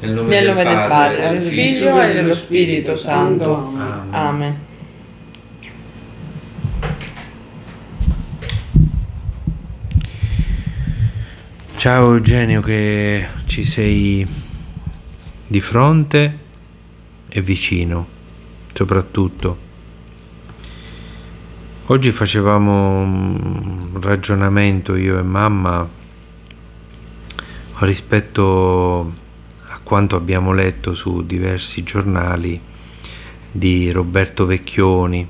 [0.00, 3.56] Nel nome, Nel del, nome del Padre, Padre, del Figlio e dello Spirito Santo.
[3.56, 4.14] Amen.
[4.14, 4.58] Amen.
[11.74, 14.24] Ciao Eugenio che ci sei
[15.48, 16.38] di fronte
[17.28, 18.06] e vicino,
[18.72, 19.58] soprattutto.
[21.86, 25.88] Oggi facevamo un ragionamento io e mamma
[27.78, 29.26] rispetto
[29.88, 32.60] quanto abbiamo letto su diversi giornali
[33.50, 35.26] di Roberto Vecchioni.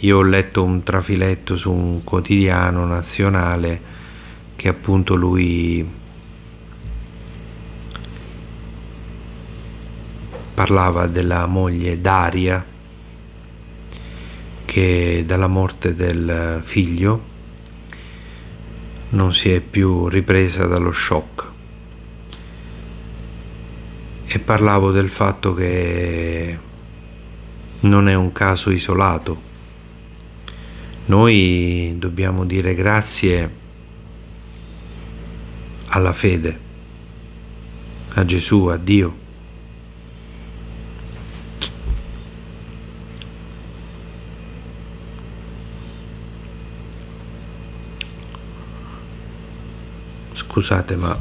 [0.00, 3.80] Io ho letto un trafiletto su un quotidiano nazionale
[4.56, 5.88] che appunto lui
[10.52, 12.66] parlava della moglie Daria
[14.64, 17.22] che dalla morte del figlio
[19.10, 21.49] non si è più ripresa dallo shock
[24.32, 26.58] e parlavo del fatto che
[27.80, 29.48] non è un caso isolato
[31.10, 33.50] noi dobbiamo dire grazie
[35.88, 36.58] alla fede,
[38.14, 39.18] a Gesù, a Dio.
[50.32, 51.18] Scusate, ma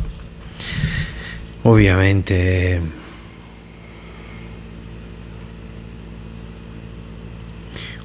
[1.63, 2.98] ovviamente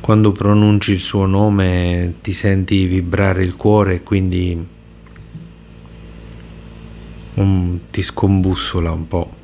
[0.04, 4.66] quando pronunci il suo nome ti senti vibrare il cuore e quindi
[7.36, 9.34] un, ti scombussola un po'.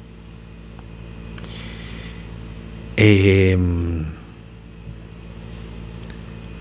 [2.93, 4.03] E mm,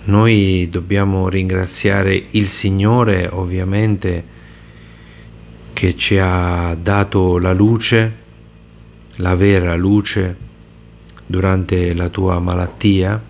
[0.05, 4.23] noi dobbiamo ringraziare il Signore ovviamente
[5.73, 8.15] che ci ha dato la luce,
[9.17, 10.37] la vera luce
[11.25, 13.28] durante la tua malattia,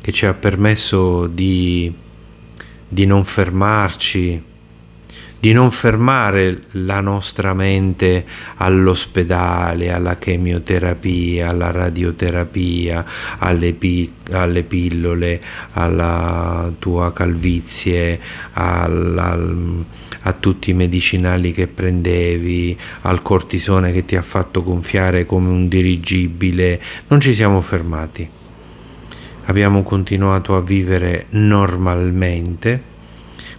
[0.00, 1.92] che ci ha permesso di,
[2.88, 4.42] di non fermarci,
[5.40, 13.04] di non fermare la nostra mente all'ospedale, alla chemioterapia, alla radioterapia,
[13.38, 15.40] alle, pi- alle pillole,
[15.72, 18.20] alla tua calvizie,
[18.52, 19.38] alla,
[20.20, 25.68] a tutti i medicinali che prendevi, al cortisone che ti ha fatto gonfiare come un
[25.68, 26.82] dirigibile.
[27.08, 28.39] Non ci siamo fermati.
[29.44, 32.88] Abbiamo continuato a vivere normalmente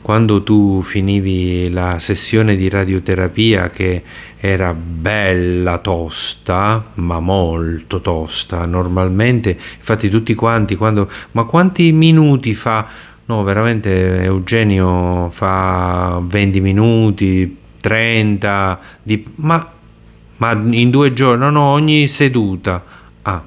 [0.02, 4.02] quando tu finivi la sessione di radioterapia che
[4.40, 12.88] era bella tosta, ma molto tosta, normalmente, infatti tutti quanti, quando, ma quanti minuti fa?
[13.26, 19.72] No, veramente Eugenio fa 20 minuti, 30, di, ma,
[20.38, 22.84] ma in due giorni, no, no, ogni seduta.
[23.22, 23.44] Ah.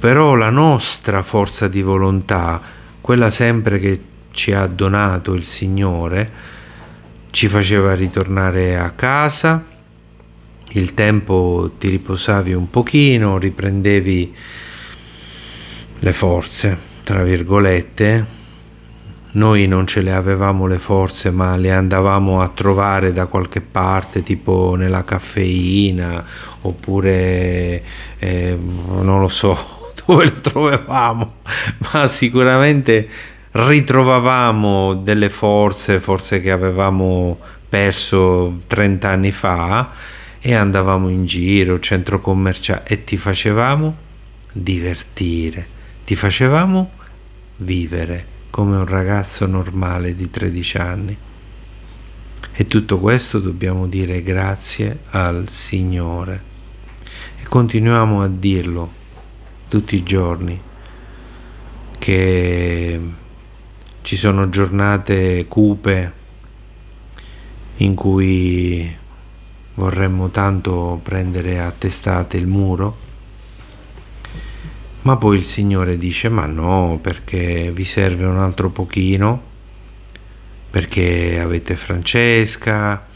[0.00, 2.58] Però la nostra forza di volontà,
[3.02, 4.00] quella sempre che
[4.30, 6.32] ci ha donato il Signore,
[7.28, 9.62] ci faceva ritornare a casa,
[10.70, 14.34] il tempo ti riposavi un pochino, riprendevi
[15.98, 18.38] le forze, tra virgolette.
[19.32, 24.22] Noi non ce le avevamo le forze, ma le andavamo a trovare da qualche parte,
[24.22, 26.24] tipo nella caffeina,
[26.62, 27.82] oppure
[28.18, 28.58] eh,
[29.02, 29.76] non lo so
[30.10, 31.34] dove le trovavamo,
[31.92, 33.08] ma sicuramente
[33.52, 37.38] ritrovavamo delle forze, forse che avevamo
[37.68, 39.92] perso 30 anni fa
[40.40, 43.96] e andavamo in giro, centro commerciale e ti facevamo
[44.52, 45.66] divertire,
[46.04, 46.90] ti facevamo
[47.58, 51.16] vivere come un ragazzo normale di 13 anni.
[52.52, 56.48] E tutto questo dobbiamo dire grazie al Signore.
[57.40, 58.98] E continuiamo a dirlo
[59.70, 60.60] tutti i giorni
[61.96, 63.00] che
[64.02, 66.12] ci sono giornate cupe
[67.76, 68.92] in cui
[69.74, 72.96] vorremmo tanto prendere a testate il muro,
[75.02, 79.40] ma poi il Signore dice ma no, perché vi serve un altro pochino,
[80.68, 83.06] perché avete Francesca,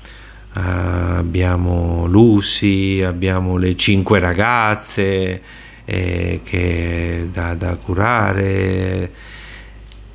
[0.52, 5.43] abbiamo Lucy, abbiamo le cinque ragazze,
[5.84, 9.12] eh, che da, da curare.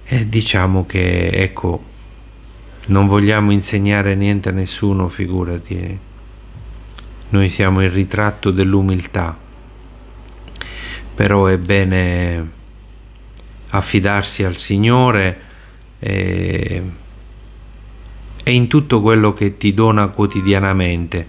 [0.03, 1.83] E diciamo che ecco
[2.87, 5.99] non vogliamo insegnare niente a nessuno figurati.
[7.29, 9.37] Noi siamo il ritratto dell'umiltà.
[11.13, 12.51] Però è bene
[13.71, 15.41] affidarsi al Signore
[15.99, 16.83] e,
[18.43, 21.27] e in tutto quello che ti dona quotidianamente,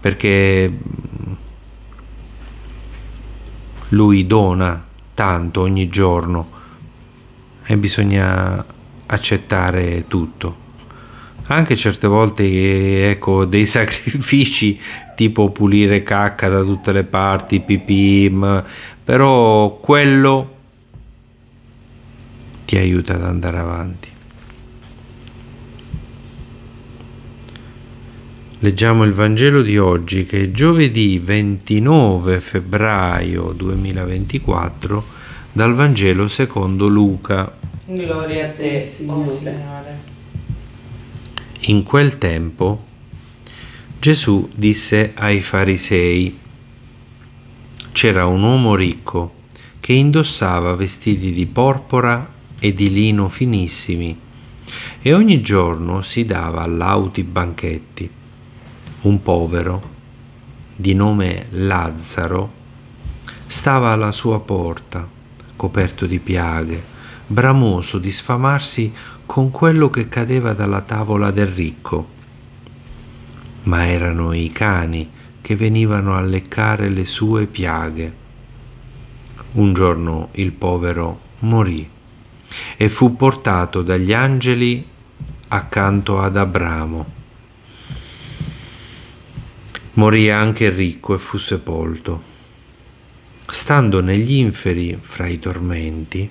[0.00, 0.72] perché
[3.90, 4.84] lui dona
[5.14, 6.48] tanto ogni giorno
[7.64, 8.64] e bisogna
[9.06, 10.68] accettare tutto.
[11.46, 14.80] Anche certe volte, ecco, dei sacrifici
[15.16, 18.34] tipo pulire cacca da tutte le parti, pipì,
[19.04, 20.54] però quello
[22.64, 24.09] ti aiuta ad andare avanti.
[28.62, 35.04] Leggiamo il Vangelo di oggi che è giovedì 29 febbraio 2024
[35.50, 37.56] dal Vangelo secondo Luca.
[37.86, 39.20] Gloria a te, Signore.
[39.20, 39.98] Oh Signore.
[41.68, 42.84] In quel tempo
[43.98, 46.38] Gesù disse ai farisei,
[47.92, 49.36] c'era un uomo ricco
[49.80, 54.14] che indossava vestiti di porpora e di lino finissimi
[55.00, 58.18] e ogni giorno si dava lauti banchetti.
[59.02, 59.82] Un povero,
[60.76, 62.52] di nome Lazzaro,
[63.46, 65.06] stava alla sua porta,
[65.56, 66.82] coperto di piaghe,
[67.26, 68.92] bramoso di sfamarsi
[69.26, 72.18] con quello che cadeva dalla tavola del ricco
[73.62, 75.10] ma erano i cani
[75.40, 78.18] che venivano a leccare le sue piaghe.
[79.52, 81.88] Un giorno il povero morì
[82.76, 84.86] e fu portato dagli angeli
[85.48, 87.18] accanto ad Abramo.
[90.00, 92.22] Morì anche ricco e fu sepolto.
[93.46, 96.26] Stando negli inferi fra i tormenti,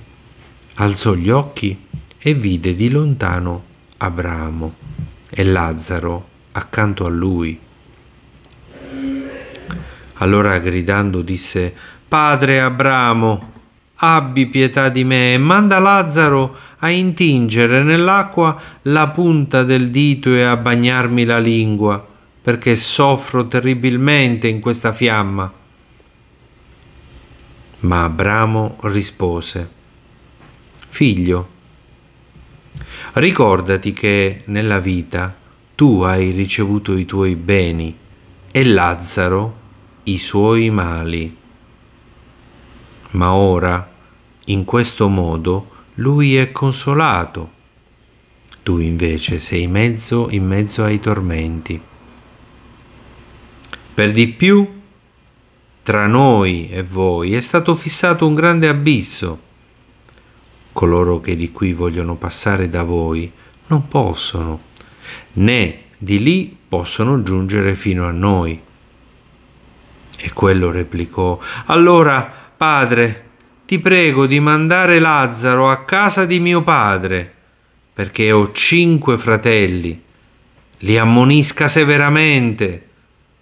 [0.77, 1.77] alzò gli occhi
[2.17, 3.63] e vide di lontano
[3.97, 4.73] Abramo
[5.29, 7.59] e Lazzaro accanto a lui.
[10.13, 11.71] Allora gridando disse,
[12.07, 13.51] Padre Abramo,
[13.97, 20.41] abbi pietà di me e manda Lazzaro a intingere nell'acqua la punta del dito e
[20.41, 22.08] a bagnarmi la lingua,
[22.49, 25.53] perché soffro terribilmente in questa fiamma.
[27.81, 29.69] Ma Abramo rispose,
[30.87, 31.49] Figlio,
[33.13, 35.35] ricordati che nella vita
[35.75, 37.95] tu hai ricevuto i tuoi beni
[38.51, 39.57] e Lazzaro
[40.05, 41.37] i suoi mali.
[43.11, 43.91] Ma ora,
[44.45, 47.51] in questo modo, lui è consolato.
[48.63, 51.88] Tu invece sei mezzo in mezzo ai tormenti.
[53.99, 54.65] Per di più,
[55.83, 59.41] tra noi e voi è stato fissato un grande abisso.
[60.71, 63.29] Coloro che di qui vogliono passare da voi
[63.67, 64.61] non possono
[65.33, 68.57] né di lì possono giungere fino a noi.
[70.15, 73.31] E quello replicò, Allora, padre,
[73.65, 77.33] ti prego di mandare Lazzaro a casa di mio padre,
[77.93, 80.01] perché ho cinque fratelli.
[80.77, 82.87] Li ammonisca severamente,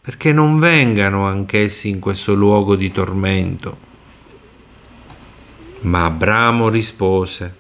[0.08, 3.78] perché non vengano anch'essi in questo luogo di tormento.
[5.82, 7.56] Ma Abramo rispose,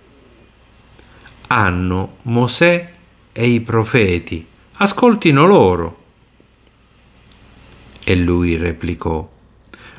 [1.47, 2.93] Hanno Mosè
[3.33, 4.47] e i profeti,
[4.77, 6.03] ascoltino loro.
[8.05, 9.29] E lui replicò,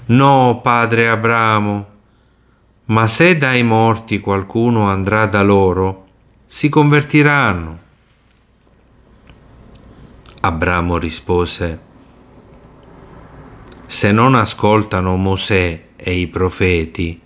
[0.06, 1.86] No, padre Abramo,
[2.86, 6.06] ma se dai morti qualcuno andrà da loro,
[6.46, 7.78] si convertiranno.
[10.40, 11.87] Abramo rispose,
[13.90, 17.18] Se non ascoltano Mosè e i profeti,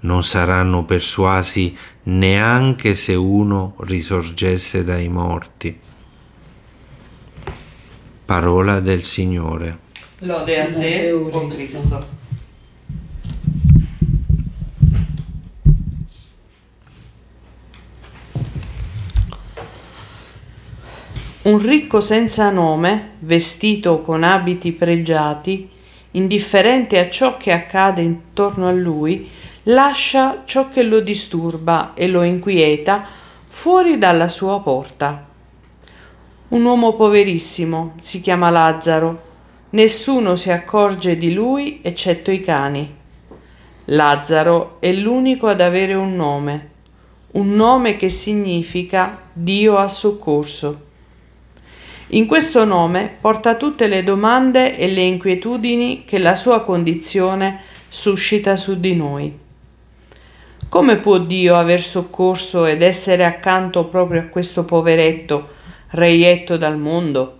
[0.00, 5.80] non saranno persuasi neanche se uno risorgesse dai morti.
[8.26, 9.78] Parola del Signore.
[10.18, 12.06] Lode a te, o oh Cristo.
[21.44, 25.72] Un ricco senza nome, vestito con abiti pregiati,
[26.14, 29.28] indifferente a ciò che accade intorno a lui,
[29.64, 33.06] lascia ciò che lo disturba e lo inquieta
[33.46, 35.26] fuori dalla sua porta.
[36.48, 39.22] Un uomo poverissimo, si chiama Lazzaro,
[39.70, 43.02] nessuno si accorge di lui eccetto i cani.
[43.86, 46.70] Lazzaro è l'unico ad avere un nome,
[47.32, 50.92] un nome che significa Dio ha soccorso.
[52.08, 58.56] In questo nome porta tutte le domande e le inquietudini che la sua condizione suscita
[58.56, 59.38] su di noi.
[60.68, 65.48] Come può Dio aver soccorso ed essere accanto proprio a questo poveretto,
[65.92, 67.38] reietto dal mondo?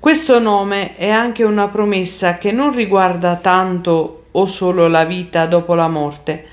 [0.00, 5.74] Questo nome è anche una promessa che non riguarda tanto o solo la vita dopo
[5.74, 6.46] la morte,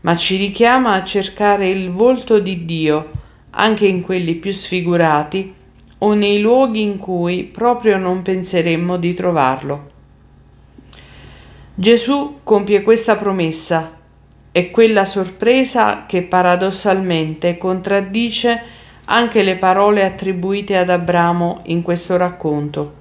[0.00, 3.10] ma ci richiama a cercare il volto di Dio
[3.50, 5.60] anche in quelli più sfigurati
[6.04, 9.90] o nei luoghi in cui proprio non penseremmo di trovarlo.
[11.74, 13.98] Gesù compie questa promessa
[14.50, 18.62] è quella sorpresa che paradossalmente contraddice
[19.04, 23.00] anche le parole attribuite ad Abramo in questo racconto.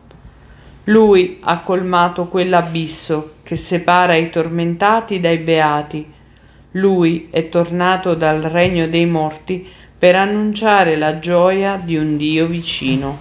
[0.85, 6.11] Lui ha colmato quell'abisso che separa i tormentati dai beati.
[6.75, 9.67] Lui è tornato dal regno dei morti
[10.01, 13.19] per annunciare la gioia di un Dio vicino.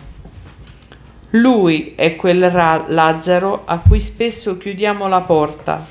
[1.33, 5.87] Lui è quel ra- Lazzaro a cui spesso chiudiamo la porta,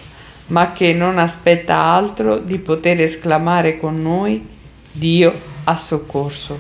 [0.48, 4.44] ma che non aspetta altro di poter esclamare con noi
[4.92, 5.32] Dio
[5.66, 6.60] ha soccorso.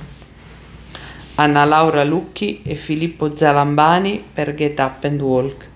[1.33, 5.67] Anna Laura Lucchi e Filippo Zalambani per Get Up and Walk.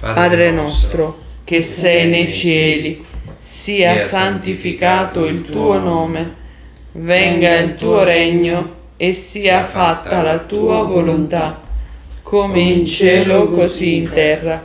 [0.00, 3.12] Padre nostro, che sei nei cieli,
[3.64, 6.34] sia santificato il tuo nome,
[6.92, 11.62] venga il tuo regno e sia fatta la tua volontà,
[12.22, 14.62] come in cielo così in terra.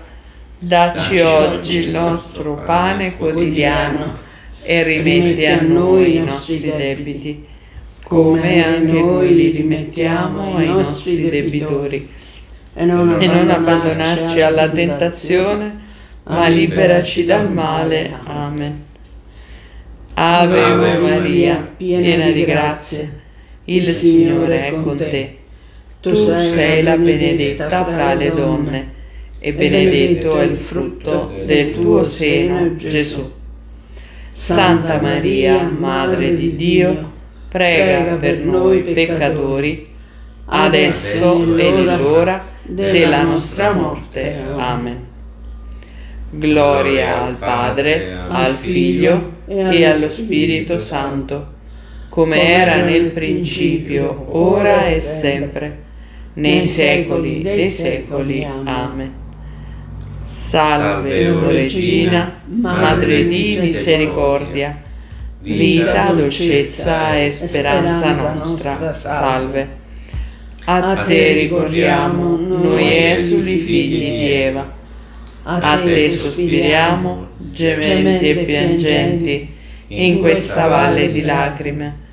[0.59, 4.17] Dacci oggi il nostro pane quotidiano
[4.63, 7.47] e rimetti a noi i nostri debiti
[8.03, 12.05] come anche noi li rimettiamo ai nostri debitori.
[12.73, 15.87] E non, non abbandonarci alla tentazione,
[16.29, 18.11] ma liberaci dal male.
[18.23, 18.85] Amen.
[20.13, 23.09] Ave Maria, piena di grazia,
[23.65, 25.37] il Signore è con te.
[26.01, 28.93] Tu sei la benedetta fra le donne,
[29.39, 33.31] e benedetto è il frutto del tuo seno, Gesù.
[34.29, 37.11] Santa Maria, Madre di Dio,
[37.49, 39.87] prega per noi peccatori,
[40.45, 44.35] adesso e nell'ora della nostra morte.
[44.57, 45.08] Amen.
[46.31, 51.53] Gloria al Padre, al Figlio e allo Spirito Santo,
[52.09, 55.77] come era nel principio, ora e sempre,
[56.33, 58.43] nei secoli dei secoli.
[58.43, 59.13] Amen.
[60.25, 64.87] Salve, o Regina, Madre di misericordia
[65.41, 68.91] vita, dolcezza e speranza nostra.
[68.93, 69.77] Salve.
[70.65, 74.77] A te ricorriamo, noi esuli figli di Eva.
[75.43, 79.49] A te sospiriamo, gementi e piangenti,
[79.87, 82.07] in questa valle di lacrime.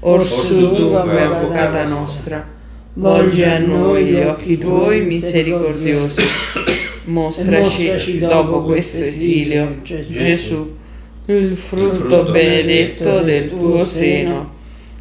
[0.00, 2.46] Orsù dunque, avvocata nostra,
[2.94, 6.22] volgi a noi gli occhi tuoi misericordiosi.
[7.06, 10.84] Mostraci, dopo questo esilio, Gesù
[11.28, 14.54] il frutto benedetto del tuo seno,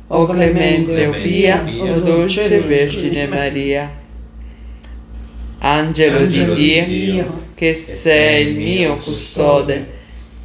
[0.07, 4.03] o clemente o pia, o dolce Vergine Maria.
[5.67, 9.93] Angelo di Dio, che sei il mio custode,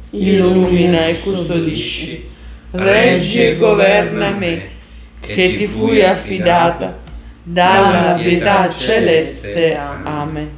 [0.09, 2.27] illumina e custodisci,
[2.71, 4.69] reggi e governa me,
[5.19, 6.97] che ti fui affidata,
[7.43, 9.75] dalla pietà celeste.
[9.75, 10.49] Amen.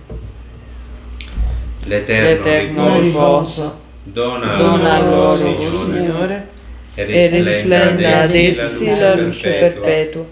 [1.84, 6.48] L'eterno riposo Dona, Dona loro, Signore,
[6.96, 10.26] e risplenda ad essi la luce perpetua.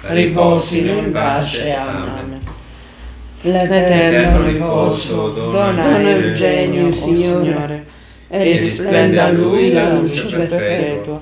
[0.00, 1.70] Riposino in pace.
[1.70, 2.47] Amen.
[3.42, 7.86] L'eterno riposo dona Eugenio, Signore,
[8.28, 11.20] e risplenda a lui la luce perpetua.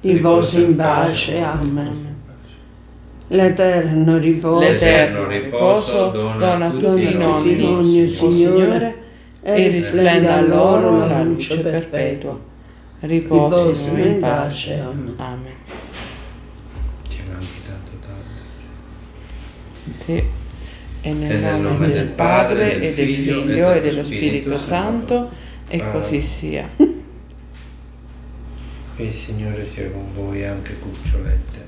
[0.00, 1.40] Riposi in pace.
[1.40, 2.16] Amen.
[3.30, 8.94] L'eterno riposo, L'eterno riposo dona tutti i nonni, Signore,
[9.42, 12.38] e risplenda a loro la luce perpetua.
[13.00, 14.80] Riposino in pace.
[15.16, 15.54] Amen.
[17.08, 17.58] Ti manchi
[21.10, 21.26] tanto.
[21.26, 21.32] Sì.
[21.32, 25.30] E nel nome del Padre e del Figlio e dello Spirito Santo,
[25.68, 26.68] e così sia.
[28.96, 31.67] E il Signore sia con voi anche cucciolette.